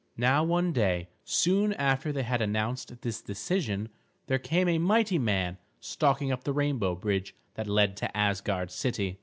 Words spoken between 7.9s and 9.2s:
to Asgard city.